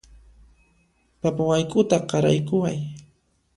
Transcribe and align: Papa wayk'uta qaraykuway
Papa 1.21 1.41
wayk'uta 1.49 1.97
qaraykuway 2.09 2.77